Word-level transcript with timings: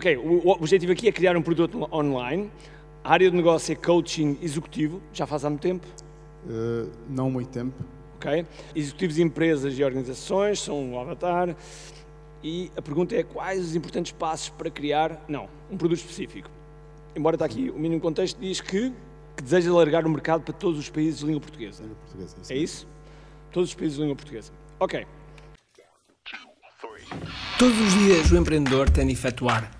ok, 0.00 0.16
o, 0.16 0.48
o 0.48 0.50
objetivo 0.52 0.92
aqui 0.92 1.08
é 1.08 1.12
criar 1.12 1.36
um 1.36 1.42
produto 1.42 1.86
online. 1.92 2.50
A 3.04 3.12
área 3.12 3.30
de 3.30 3.36
negócio 3.36 3.72
é 3.72 3.76
coaching 3.76 4.38
executivo, 4.40 5.02
já 5.12 5.26
faz 5.26 5.44
há 5.44 5.50
muito 5.50 5.62
tempo. 5.62 5.86
Uh, 6.46 6.90
não 7.08 7.30
muito 7.30 7.50
tempo. 7.50 7.74
Ok? 8.16 8.46
Executivos 8.74 9.16
de 9.16 9.22
empresas 9.22 9.78
e 9.78 9.84
organizações 9.84 10.58
são 10.60 10.94
o 10.94 10.98
avatar. 10.98 11.54
E 12.42 12.70
a 12.74 12.80
pergunta 12.80 13.14
é 13.14 13.22
quais 13.22 13.62
os 13.62 13.76
importantes 13.76 14.12
passos 14.12 14.48
para 14.48 14.70
criar, 14.70 15.22
não, 15.28 15.48
um 15.70 15.76
produto 15.76 15.98
específico. 15.98 16.50
Embora 17.14 17.36
está 17.36 17.44
aqui 17.44 17.68
o 17.68 17.78
mínimo 17.78 18.00
contexto, 18.00 18.40
diz 18.40 18.62
que, 18.62 18.90
que 19.36 19.42
deseja 19.42 19.70
alargar 19.70 20.06
o 20.06 20.10
mercado 20.10 20.42
para 20.42 20.54
todos 20.54 20.78
os 20.78 20.88
países 20.88 21.20
de 21.20 21.26
língua 21.26 21.42
portuguesa. 21.42 21.82
Língua 21.82 21.98
portuguesa 21.98 22.36
isso 22.40 22.52
é 22.52 22.56
isso? 22.56 22.88
Todos 23.52 23.68
os 23.68 23.74
países 23.74 23.96
de 23.96 24.02
língua 24.02 24.16
portuguesa. 24.16 24.50
Ok. 24.78 25.06
Todos 27.58 27.78
os 27.78 27.92
dias 27.92 28.30
o 28.30 28.36
empreendedor 28.36 28.88
tem 28.88 29.06
de 29.06 29.12
efetuar 29.12 29.79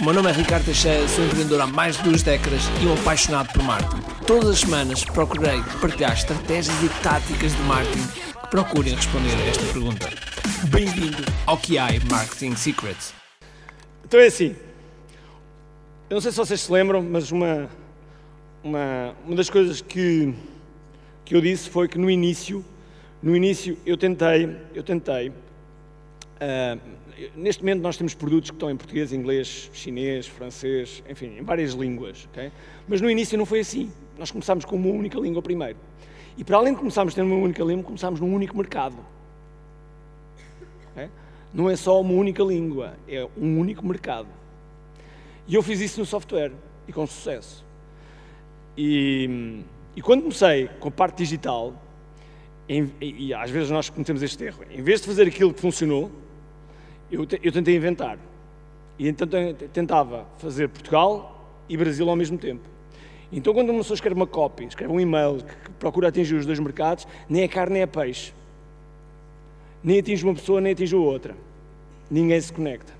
O 0.00 0.04
meu 0.04 0.14
nome 0.14 0.30
é 0.30 0.32
Ricardo 0.32 0.64
Teixeira, 0.64 1.06
sou 1.08 1.22
empreendedor 1.22 1.60
há 1.60 1.66
mais 1.66 1.98
de 1.98 2.04
duas 2.04 2.22
décadas 2.22 2.62
e 2.82 2.86
um 2.86 2.94
apaixonado 2.94 3.52
por 3.52 3.62
marketing. 3.62 4.00
Todas 4.26 4.48
as 4.48 4.60
semanas 4.60 5.04
procurei 5.04 5.60
partilhar 5.78 6.14
estratégias 6.14 6.74
e 6.82 6.88
táticas 7.02 7.54
de 7.54 7.62
marketing 7.64 8.06
que 8.06 8.46
procurem 8.48 8.94
responder 8.94 9.34
a 9.34 9.46
esta 9.46 9.62
pergunta. 9.66 10.08
Bem-vindo 10.70 11.22
ao 11.44 11.58
QI 11.58 12.00
Marketing 12.10 12.56
Secrets. 12.56 13.12
Então 14.02 14.18
é 14.18 14.28
assim, 14.28 14.56
eu 16.08 16.14
não 16.14 16.20
sei 16.22 16.30
se 16.30 16.38
vocês 16.38 16.62
se 16.62 16.72
lembram, 16.72 17.02
mas 17.02 17.30
uma, 17.30 17.68
uma, 18.64 19.14
uma 19.26 19.36
das 19.36 19.50
coisas 19.50 19.82
que, 19.82 20.32
que 21.26 21.36
eu 21.36 21.42
disse 21.42 21.68
foi 21.68 21.86
que 21.86 21.98
no 21.98 22.10
início, 22.10 22.64
no 23.22 23.36
início 23.36 23.76
eu 23.84 23.98
tentei, 23.98 24.56
eu 24.74 24.82
tentei, 24.82 25.30
uh, 26.40 26.80
neste 27.36 27.62
momento 27.62 27.82
nós 27.82 27.96
temos 27.96 28.14
produtos 28.14 28.50
que 28.50 28.56
estão 28.56 28.70
em 28.70 28.76
português, 28.76 29.12
inglês, 29.12 29.70
chinês, 29.72 30.26
francês, 30.26 31.02
enfim, 31.08 31.38
em 31.38 31.42
várias 31.42 31.72
línguas, 31.72 32.28
okay? 32.32 32.50
mas 32.88 33.00
no 33.00 33.10
início 33.10 33.36
não 33.36 33.46
foi 33.46 33.60
assim. 33.60 33.92
Nós 34.18 34.30
começámos 34.30 34.64
com 34.64 34.76
uma 34.76 34.88
única 34.88 35.18
língua 35.18 35.40
primeiro. 35.42 35.78
E 36.36 36.44
para 36.44 36.56
além 36.56 36.72
de 36.72 36.78
começarmos 36.78 37.14
ter 37.14 37.22
uma 37.22 37.36
única 37.36 37.62
língua, 37.62 37.84
começámos 37.84 38.20
num 38.20 38.32
único 38.34 38.56
mercado. 38.56 38.96
Okay? 40.92 41.08
Não 41.52 41.68
é 41.68 41.76
só 41.76 42.00
uma 42.00 42.12
única 42.12 42.42
língua, 42.42 42.94
é 43.08 43.26
um 43.36 43.58
único 43.58 43.84
mercado. 43.86 44.28
E 45.46 45.54
eu 45.54 45.62
fiz 45.62 45.80
isso 45.80 46.00
no 46.00 46.06
software 46.06 46.52
e 46.86 46.92
com 46.92 47.06
sucesso. 47.06 47.64
E, 48.76 49.62
e 49.96 50.02
quando 50.02 50.22
comecei 50.22 50.68
com 50.78 50.88
a 50.88 50.92
parte 50.92 51.18
digital, 51.18 51.74
e, 52.68 52.86
e, 53.00 53.34
às 53.34 53.50
vezes 53.50 53.68
nós 53.70 53.90
cometemos 53.90 54.22
este 54.22 54.44
erro, 54.44 54.62
em 54.70 54.80
vez 54.80 55.00
de 55.00 55.08
fazer 55.08 55.26
aquilo 55.26 55.52
que 55.52 55.60
funcionou, 55.60 56.10
eu, 57.10 57.26
eu 57.42 57.52
tentei 57.52 57.76
inventar. 57.76 58.18
E 58.98 59.08
então 59.08 59.26
tentava 59.72 60.26
fazer 60.38 60.68
Portugal 60.68 61.48
e 61.68 61.76
Brasil 61.76 62.08
ao 62.08 62.16
mesmo 62.16 62.36
tempo. 62.36 62.68
Então, 63.32 63.54
quando 63.54 63.70
uma 63.70 63.78
pessoa 63.78 63.94
escreve 63.94 64.16
uma 64.16 64.26
copy, 64.26 64.64
escreve 64.64 64.92
um 64.92 65.00
e-mail 65.00 65.38
que 65.38 65.70
procura 65.78 66.08
atingir 66.08 66.34
os 66.34 66.44
dois 66.44 66.58
mercados, 66.58 67.06
nem 67.28 67.42
é 67.42 67.48
carne 67.48 67.74
nem 67.74 67.82
é 67.82 67.86
peixe. 67.86 68.34
Nem 69.82 70.00
atinge 70.00 70.24
uma 70.24 70.34
pessoa, 70.34 70.60
nem 70.60 70.72
atinge 70.72 70.94
a 70.94 70.98
outra. 70.98 71.36
Ninguém 72.10 72.40
se 72.40 72.52
conecta. 72.52 72.92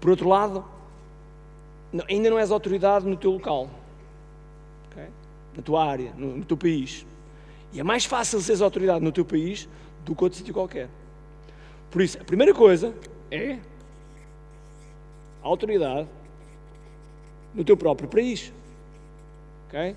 Por 0.00 0.10
outro 0.10 0.28
lado, 0.28 0.64
ainda 2.08 2.30
não 2.30 2.38
és 2.38 2.50
autoridade 2.50 3.06
no 3.06 3.16
teu 3.16 3.32
local, 3.32 3.68
okay? 4.90 5.08
na 5.56 5.62
tua 5.62 5.84
área, 5.84 6.12
no, 6.16 6.36
no, 6.38 6.44
teu 6.44 6.56
país. 6.56 7.04
E 7.72 7.80
é 7.80 7.82
mais 7.82 8.04
fácil 8.04 8.40
seres 8.40 8.62
autoridade 8.62 9.04
no 9.04 9.12
teu 9.12 9.24
país 9.24 9.68
do 10.04 10.14
que 10.14 10.24
outro 10.24 10.38
sítio 10.38 10.54
qualquer. 10.54 10.88
Por 11.90 12.00
isso, 12.00 12.18
a 12.18 12.24
primeira 12.24 12.54
coisa 12.54 12.94
é 13.32 13.58
a 15.42 15.46
autoridade 15.46 16.06
no 17.54 17.64
teu 17.64 17.76
próprio 17.76 18.08
país. 18.08 18.52
Okay? 19.68 19.96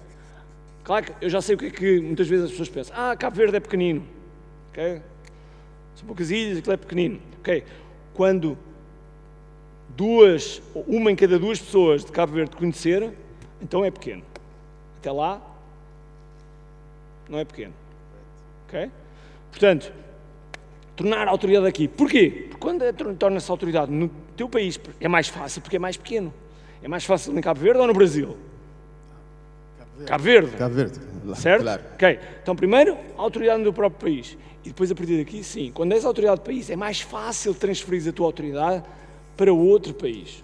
Claro 0.84 1.06
que 1.06 1.26
eu 1.26 1.30
já 1.30 1.42
sei 1.42 1.56
o 1.56 1.58
que 1.58 1.66
é 1.66 1.70
que 1.70 2.00
muitas 2.00 2.28
vezes 2.28 2.46
as 2.46 2.52
pessoas 2.52 2.70
pensam. 2.70 2.96
Ah, 2.98 3.16
Cabo 3.16 3.36
Verde 3.36 3.58
é 3.58 3.60
pequenino. 3.60 4.08
Okay? 4.72 5.02
São 5.96 6.06
poucas 6.08 6.32
ilhas, 6.32 6.58
aquilo 6.58 6.74
é 6.74 6.78
pequenino. 6.78 7.22
Okay. 7.40 7.64
Quando 8.14 8.58
duas, 9.90 10.62
uma 10.88 11.12
em 11.12 11.16
cada 11.16 11.38
duas 11.38 11.60
pessoas 11.60 12.06
de 12.06 12.12
Cabo 12.12 12.34
Verde 12.34 12.56
conhecer, 12.56 13.14
então 13.62 13.84
é 13.84 13.92
pequeno. 13.92 14.24
Até 15.00 15.12
lá, 15.12 15.42
não 17.30 17.40
é 17.40 17.46
pequeno. 17.46 17.74
Ok? 18.68 18.90
Portanto, 19.52 19.94
tornar 20.96 21.28
a 21.28 21.32
autoridade 21.32 21.68
aqui. 21.68 21.88
Porquê? 21.88 22.48
Porque 22.50 22.58
quando 22.58 22.84
torna-se 23.18 23.50
autoridade 23.52 23.92
no 23.92 24.10
teu 24.36 24.48
país, 24.48 24.80
é 25.00 25.08
mais 25.08 25.28
fácil, 25.28 25.62
porque 25.62 25.76
é 25.76 25.80
mais 25.80 25.98
pequeno. 25.98 26.34
É 26.82 26.88
mais 26.88 27.04
fácil 27.04 27.38
em 27.38 27.42
Cabo 27.42 27.60
Verde 27.60 27.80
ou 27.80 27.88
no 27.88 27.94
Brasil? 27.94 28.38
Cabo 30.06 30.24
Verde. 30.24 30.52
Cabo 30.58 30.76
Verde. 30.76 31.00
Certo? 31.36 31.64
Claro. 31.64 31.82
Ok. 31.94 32.20
Então, 32.42 32.56
primeiro, 32.56 32.98
a 33.18 33.22
autoridade 33.22 33.58
no 33.60 33.64
teu 33.66 33.74
próprio 33.74 34.00
país. 34.00 34.38
E 34.64 34.70
depois, 34.70 34.92
a 34.92 34.96
partir 34.96 35.18
daqui, 35.18 35.44
sim. 35.44 35.72
Quando 35.74 35.94
és 35.94 36.06
autoridade 36.06 36.42
do 36.42 36.44
país, 36.44 36.70
é 36.70 36.76
mais 36.76 37.02
fácil 37.02 37.54
transferir 37.54 38.08
a 38.08 38.12
tua 38.12 38.26
autoridade 38.26 38.84
para 39.36 39.52
outro 39.54 39.94
país. 39.94 40.44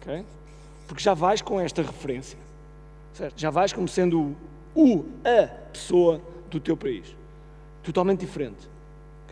Okay? 0.00 0.24
Porque 0.86 1.02
já 1.02 1.14
vais 1.14 1.42
com 1.42 1.60
esta 1.60 1.82
referência. 1.82 2.38
Certo? 3.14 3.38
Já 3.38 3.50
vais 3.50 3.72
como 3.72 3.88
sendo 3.88 4.34
o, 4.74 5.04
a 5.24 5.46
pessoa 5.72 6.20
do 6.50 6.58
teu 6.58 6.76
país. 6.76 7.14
Totalmente 7.82 8.20
diferente. 8.20 8.71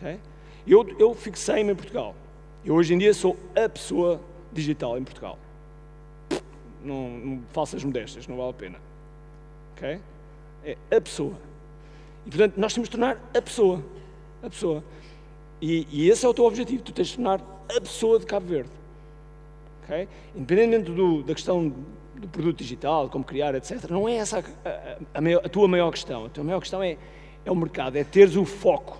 Okay? 0.01 0.19
Eu, 0.65 0.87
eu 0.97 1.13
fixei-me 1.13 1.71
em 1.71 1.75
Portugal. 1.75 2.15
Eu 2.65 2.75
hoje 2.75 2.93
em 2.93 2.97
dia 2.97 3.13
sou 3.13 3.37
a 3.55 3.69
pessoa 3.69 4.19
digital 4.51 4.97
em 4.97 5.03
Portugal. 5.03 5.37
Não, 6.83 7.09
não 7.09 7.41
falsas 7.51 7.83
modestas, 7.83 8.27
não 8.27 8.35
vale 8.35 8.49
a 8.49 8.53
pena. 8.53 8.79
Ok? 9.75 9.99
É 10.65 10.77
a 10.95 10.99
pessoa. 10.99 11.33
E 12.25 12.29
portanto, 12.29 12.57
nós 12.57 12.73
temos 12.73 12.89
de 12.89 12.97
tornar 12.97 13.17
a 13.35 13.41
pessoa. 13.41 13.83
A 14.43 14.49
pessoa. 14.49 14.83
E, 15.61 15.87
e 15.91 16.09
esse 16.09 16.25
é 16.25 16.29
o 16.29 16.33
teu 16.33 16.45
objetivo. 16.45 16.83
Tu 16.83 16.91
tens 16.91 17.09
de 17.09 17.15
tornar 17.15 17.39
a 17.69 17.81
pessoa 17.81 18.19
de 18.19 18.25
Cabo 18.25 18.47
Verde. 18.47 18.69
Okay? 19.83 20.07
Independentemente 20.35 20.91
do, 20.91 21.23
da 21.23 21.33
questão 21.33 21.73
do 22.15 22.27
produto 22.27 22.57
digital, 22.57 23.09
como 23.09 23.23
criar, 23.23 23.55
etc., 23.55 23.89
não 23.89 24.07
é 24.07 24.15
essa 24.15 24.39
a, 24.39 24.69
a, 24.69 25.19
a, 25.19 25.45
a, 25.45 25.49
tua 25.49 25.67
maior 25.67 25.91
questão. 25.91 26.25
A 26.25 26.29
tua 26.29 26.43
maior 26.43 26.59
questão 26.59 26.81
é, 26.81 26.97
é 27.43 27.51
o 27.51 27.55
mercado, 27.55 27.95
é 27.95 28.03
teres 28.03 28.35
o 28.35 28.45
foco. 28.45 28.97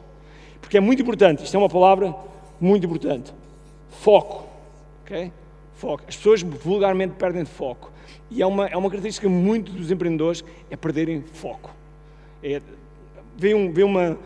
Porque 0.62 0.78
é 0.78 0.80
muito 0.80 1.02
importante, 1.02 1.44
isto 1.44 1.56
é 1.56 1.58
uma 1.58 1.70
palavra 1.70 2.16
muito 2.60 2.86
importante. 2.86 3.34
Foco. 3.90 4.48
Okay? 5.04 5.32
Foco. 5.74 6.04
As 6.08 6.16
pessoas 6.16 6.42
vulgarmente 6.42 7.16
perdem 7.16 7.44
foco. 7.44 7.92
E 8.30 8.42
é 8.42 8.46
uma, 8.46 8.68
é 8.68 8.78
uma 8.78 8.90
característica 8.90 9.28
muito 9.28 9.72
dos 9.72 9.92
empreendedores, 9.92 10.44
é 10.70 10.78
perderem 10.78 11.22
foco. 11.22 11.76
É, 12.42 12.62
um, 13.54 13.86
uma... 13.86 14.18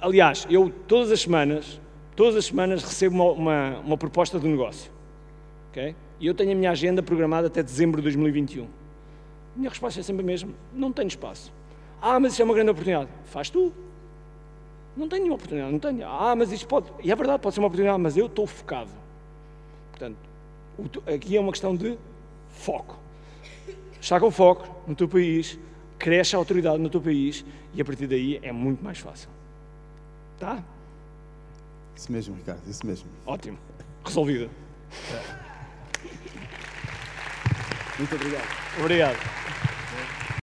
Aliás, 0.00 0.46
eu 0.48 0.70
todas 0.86 1.10
as 1.10 1.20
semanas 1.20 1.80
todas 2.14 2.36
as 2.36 2.46
semanas 2.46 2.82
recebo 2.82 3.16
uma, 3.16 3.32
uma, 3.32 3.78
uma 3.80 3.98
proposta 3.98 4.38
de 4.38 4.46
negócio. 4.46 4.90
Okay? 5.70 5.94
E 6.20 6.26
eu 6.26 6.34
tenho 6.34 6.52
a 6.52 6.54
minha 6.54 6.70
agenda 6.70 7.02
programada 7.02 7.46
até 7.46 7.62
dezembro 7.62 8.00
de 8.00 8.04
2021. 8.04 8.64
A 8.64 8.68
minha 9.56 9.68
resposta 9.68 10.00
é 10.00 10.02
sempre 10.02 10.22
a 10.22 10.26
mesma: 10.26 10.52
não 10.72 10.92
tenho 10.92 11.08
espaço. 11.08 11.52
Ah, 12.00 12.18
mas 12.18 12.32
isso 12.32 12.42
é 12.42 12.44
uma 12.44 12.54
grande 12.54 12.70
oportunidade. 12.70 13.08
Faz 13.24 13.50
tu. 13.50 13.72
Não 14.96 15.08
tenho 15.08 15.22
nenhuma 15.22 15.36
oportunidade, 15.36 15.72
não 15.72 15.78
tenho. 15.78 16.06
Ah, 16.06 16.34
mas 16.36 16.52
isto 16.52 16.66
pode. 16.66 16.92
E 17.02 17.10
é 17.10 17.16
verdade, 17.16 17.40
pode 17.40 17.54
ser 17.54 17.60
uma 17.60 17.68
oportunidade, 17.68 18.00
mas 18.00 18.16
eu 18.16 18.26
estou 18.26 18.46
focado. 18.46 18.90
Portanto, 19.90 20.16
aqui 21.06 21.36
é 21.36 21.40
uma 21.40 21.50
questão 21.50 21.74
de 21.74 21.98
foco. 22.48 22.98
Está 24.00 24.18
com 24.18 24.30
foco 24.30 24.68
no 24.86 24.94
teu 24.94 25.08
país, 25.08 25.58
cresce 25.98 26.34
a 26.34 26.38
autoridade 26.38 26.78
no 26.78 26.90
teu 26.90 27.00
país 27.00 27.44
e 27.72 27.80
a 27.80 27.84
partir 27.84 28.06
daí 28.06 28.38
é 28.42 28.52
muito 28.52 28.84
mais 28.84 28.98
fácil. 28.98 29.28
Tá? 30.38 30.62
Isso 31.96 32.10
mesmo, 32.10 32.34
Ricardo, 32.34 32.68
isso 32.68 32.84
mesmo. 32.84 33.08
Ótimo. 33.24 33.58
Resolvido. 34.04 34.50
Muito 37.98 38.14
obrigado. 38.16 38.48
Obrigado. 38.80 39.71